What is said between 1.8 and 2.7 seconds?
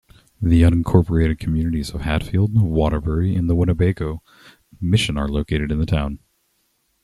of Hatfield,